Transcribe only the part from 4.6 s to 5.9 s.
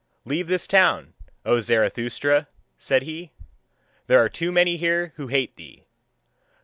here who hate thee.